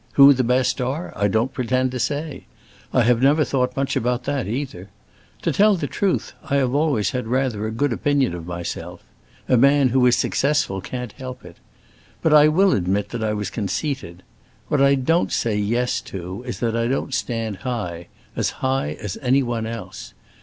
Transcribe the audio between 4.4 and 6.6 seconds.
either. To tell the truth, I